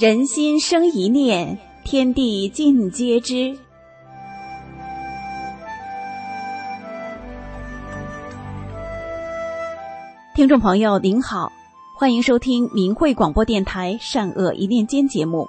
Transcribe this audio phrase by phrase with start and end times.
[0.00, 3.54] 人心生一念，天地尽皆知。
[10.34, 11.52] 听众朋友您好，
[11.98, 15.46] 欢迎收听明慧广播电台《善恶一念间》节目。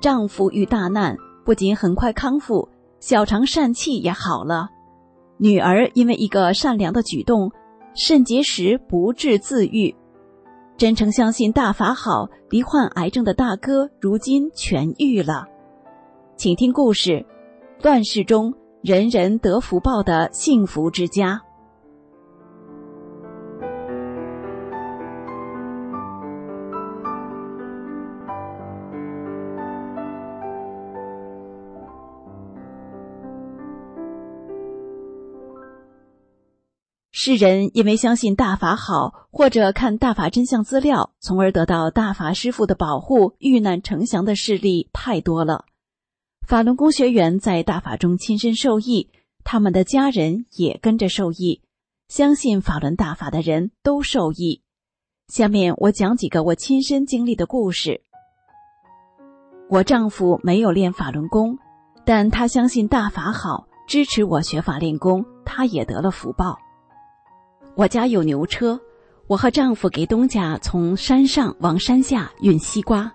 [0.00, 2.68] 丈夫遇大难，不仅很快康复，
[3.00, 4.68] 小肠疝气也好了。
[5.38, 7.50] 女儿因为一个善良的举动，
[7.94, 9.94] 肾结石不治自愈。
[10.76, 15.46] 真诚相信大法好，罹患癌症的大哥如今痊愈了。
[16.36, 17.24] 请听故事：
[17.82, 18.52] 乱世中
[18.82, 21.42] 人人得福报的幸福之家。
[37.26, 45.64] 世人因为相信大法好，或者看大法真相资料，从而得到大法师父的保护、遇难成祥的事例太多了。
[46.46, 49.10] 法轮功学员在大法中亲身受益，
[49.42, 51.62] 他们的家人也跟着受益。
[52.06, 54.62] 相信法轮大法的人都受益。
[55.26, 58.02] 下面我讲几个我亲身经历的故事。
[59.68, 61.58] 我丈夫没有练法轮功，
[62.04, 66.56] 但他相信大法好，支持我学法练功，他也得了福报。
[67.76, 68.80] 我家有牛车，
[69.26, 73.12] 我和丈夫给东家从山上往山下运西瓜。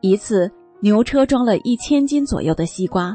[0.00, 3.14] 一次，牛车装了一千斤左右的西瓜，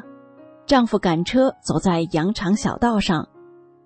[0.67, 3.28] 丈夫赶车走在羊肠小道上，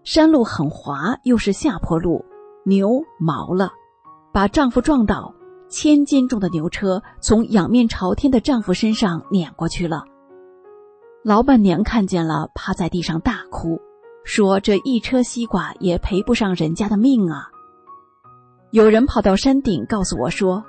[0.03, 2.25] 山路很滑，又是下坡路，
[2.65, 3.71] 牛毛了，
[4.33, 5.33] 把丈夫撞倒，
[5.69, 10.03] 千斤重的牛车从仰面朝天的丈夫身上碾过去了。
[11.23, 13.79] 老板娘看见了，趴在地上大哭。
[14.25, 17.47] 说这一车西瓜也赔不上人家的命啊！
[18.71, 20.65] 有人跑到山顶告诉我说：“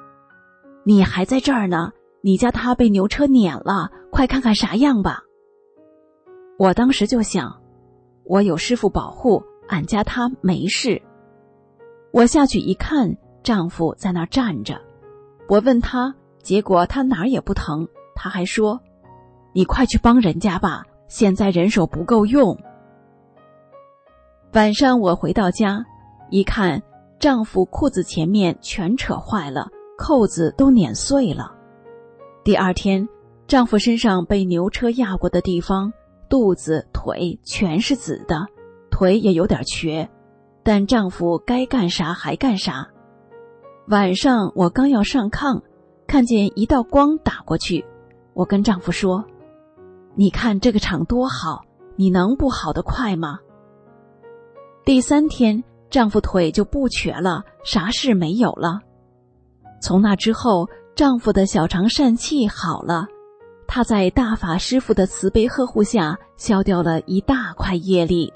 [0.84, 1.90] 你还在这儿呢，
[2.20, 5.22] 你家他被牛车碾了，快看看啥样吧。”
[6.58, 7.58] 我当时就想，
[8.24, 11.00] 我有师傅保护，俺家他没事。
[12.12, 14.78] 我下去一看，丈夫在那儿站着，
[15.48, 18.78] 我问他，结果他哪儿也不疼，他还说
[19.54, 22.54] ：“你快去帮人家吧，现在人手不够用。”
[24.52, 25.84] 晚上我回到家，
[26.30, 26.82] 一看，
[27.18, 29.68] 丈夫裤子前面全扯坏了，
[29.98, 31.52] 扣子都碾碎了。
[32.42, 33.06] 第二天，
[33.46, 35.92] 丈夫身上被牛车压过的地方，
[36.28, 38.46] 肚子、腿全是紫的，
[38.90, 40.08] 腿也有点瘸，
[40.62, 42.88] 但丈夫该干啥还干啥。
[43.88, 45.60] 晚上我刚要上炕，
[46.06, 47.84] 看见一道光打过去，
[48.32, 49.22] 我跟丈夫说
[50.16, 51.60] ：“你看这个厂多好，
[51.96, 53.40] 你能不好得快吗？”
[54.86, 58.78] 第三天，丈夫腿就不瘸了，啥事没有了。
[59.82, 60.64] 从那之后，
[60.94, 63.04] 丈夫的小肠疝气好了，
[63.66, 68.32] 他在大法师傅的慈悲呵护下，消掉了一大块业力。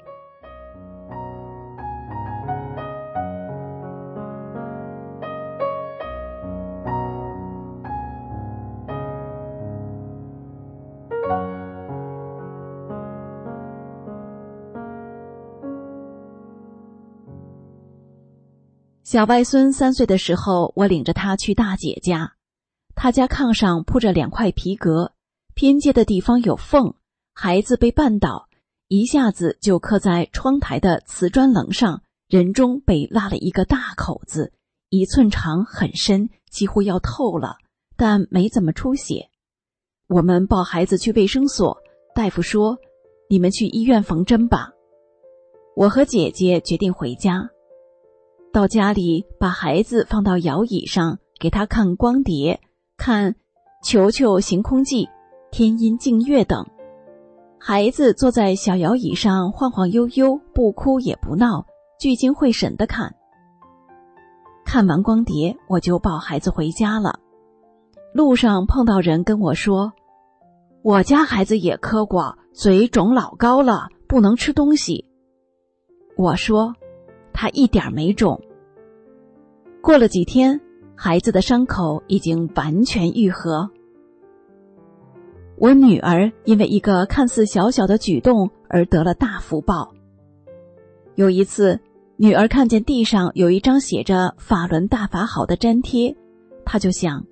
[19.11, 22.31] 小外孙三岁的时候，我领着他去大姐家，
[22.95, 25.11] 他家炕上铺着两块皮革，
[25.53, 26.93] 拼接的地方有缝，
[27.33, 28.47] 孩子被绊倒，
[28.87, 34.53] 一下子就磕在窗台的瓷砖棱上，人中被拉了一个大口子，
[34.87, 37.57] 一寸长，很深，几乎要透了，
[37.97, 39.27] 但没怎么出血。
[40.07, 41.77] 我们抱孩子去卫生所，
[42.15, 42.77] 大夫说
[43.29, 44.69] ：“你们去医院缝针吧。”
[45.75, 47.49] 我和姐姐决定回家。
[48.53, 52.59] 到家里，把孩子放到摇椅上，给他看光碟，
[52.97, 53.31] 看
[53.81, 55.05] 《球球行空记》
[55.51, 56.67] 《天音净月》等。
[57.57, 61.65] 孩子坐在小摇椅上，晃晃悠悠，不哭也不闹，
[61.97, 63.15] 聚精会神的看。
[64.65, 67.19] 看完光碟，我就抱孩子回家了。
[68.13, 69.93] 路上碰到人跟我说
[70.83, 75.05] ：“我家孩子也磕过，嘴肿老高了，不能吃东西。”
[76.17, 76.75] 我说。
[77.41, 78.39] 他一点没肿。
[79.81, 80.61] 过了几天，
[80.95, 83.71] 孩子的伤口已经完全愈合。
[85.57, 89.91] 我女儿因为一个看似小小的举动而得了大福报。
[91.15, 91.79] 有一次，
[92.15, 96.15] 女儿看见地上有一张写着“法轮大法好”的粘贴，
[96.63, 97.25] 她就想，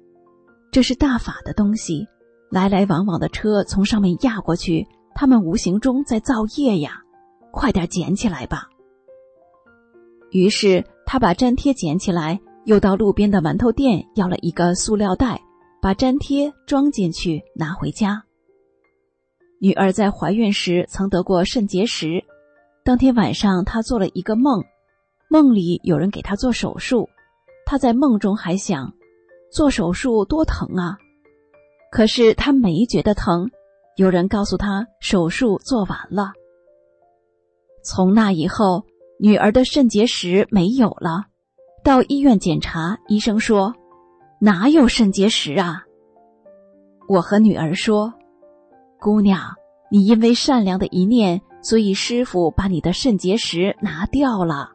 [0.72, 2.08] 这是大法的东西，
[2.50, 7.04] 来来往往的车从上面压过去，他们无形中在造业呀，
[7.52, 8.70] 快点捡起来吧。
[10.32, 15.42] 于是他把粘贴捡起来，又到路边的馒头店要了一个塑料袋，
[15.82, 18.24] 把粘贴装进去，拿回家。
[19.60, 22.24] 女儿在怀孕时曾得过肾结石，
[22.84, 24.64] 当天晚上她做了一个梦，
[25.30, 27.10] 梦里有人给她做手术，
[27.66, 28.94] 她在梦中还想，
[29.52, 30.98] 做手术多疼啊，
[31.92, 33.50] 可是她没觉得疼，
[33.98, 36.32] 有人告诉她手术做完了。
[37.84, 38.86] 从那以后，
[39.22, 41.26] 女儿的肾结石没有了，
[41.84, 43.76] 到医院检查，医生说，
[44.40, 45.84] 哪有肾结石啊？
[47.10, 48.14] 我和女儿说。
[48.98, 49.42] 姑娘，
[49.92, 54.72] 你因为善良的一念，所以师傅把你的肾结石拿掉了。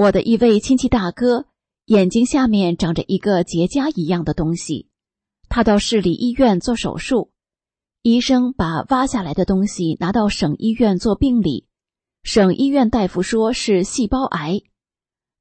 [0.00, 1.44] 我的一位亲戚大哥
[1.84, 4.88] 眼睛下面长着一个结痂一样的东西，
[5.50, 7.32] 他到市里医院做手术，
[8.00, 11.66] 医生把挖下来的东西拿到省医院做病理，
[12.22, 14.62] 省医院大夫说是细胞癌，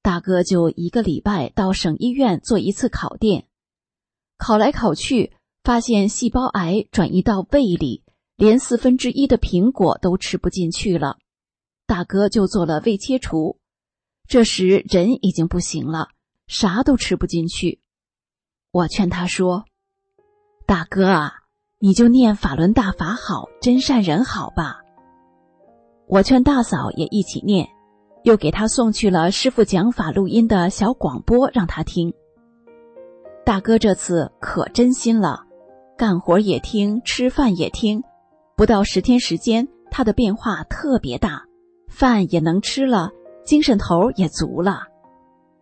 [0.01, 3.47] 大哥就一个礼拜到省医院做一次考电，
[4.38, 5.31] 考来考去
[5.63, 8.03] 发现细胞癌转移到胃里，
[8.35, 11.17] 连四分之一的苹果都吃不进去了，
[11.88, 13.57] 大哥就做了胃切除。
[14.30, 16.10] 这时人已经不行了，
[16.46, 17.81] 啥都吃不进去。
[18.72, 19.66] 我劝他说
[20.68, 21.34] ：“大哥啊，
[21.80, 24.81] 你就念法轮大法好，真善人好吧。”
[26.08, 27.70] 我劝大嫂也一起念，
[28.24, 32.14] 又给他送去了师傅讲法录音的小广播让他听。
[33.44, 35.40] 大哥这次可真心了，
[35.98, 38.04] 干活也听，吃饭也听，
[38.56, 41.48] 不到十天时间，他的变化特别大，
[41.90, 43.10] 饭也能吃了。
[43.50, 44.84] 精神头也足了，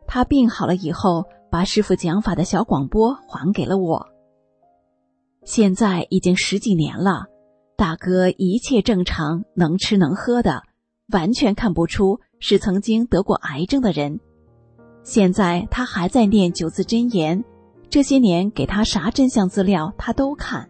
[0.07, 4.05] 他病好了以后，把师傅讲法的小广播还给了我。
[5.45, 7.27] 现在已经十几年了，
[7.77, 10.63] 大哥一切正常，能吃能喝的，
[11.13, 14.19] 完全看不出是曾经得过癌症的人。
[15.03, 17.41] 现在他还在念九字真言，
[17.89, 20.69] 这些年给他啥真相资料他都看。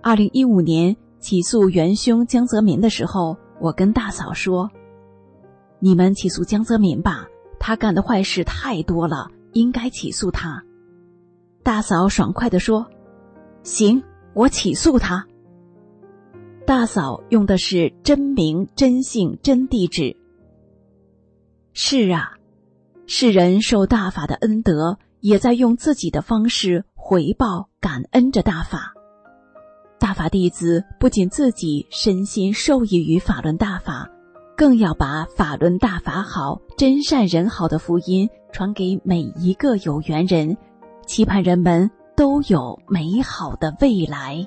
[0.00, 4.70] 二零一五年起诉元凶江泽民的时候，我跟大嫂说。
[5.80, 7.26] 你们起诉江泽民吧，
[7.58, 10.62] 他干的坏事太多了，应该起诉他。
[11.62, 12.86] 大嫂爽快的说
[13.64, 14.02] ：“行，
[14.34, 15.26] 我起诉他。”
[16.66, 20.16] 大嫂用的是真名、真姓、真地址。
[21.72, 22.34] 是啊，
[23.06, 28.92] 世人受大法的恩德，也在用自己的方式回报、感恩着大法。
[29.98, 34.08] 大法弟子不仅自己身心受益于法轮大法。
[34.60, 40.54] 更要把法轮大法好、真善人好的福音传给每一个有缘人，
[41.06, 44.46] 期盼人们都有美好的未来。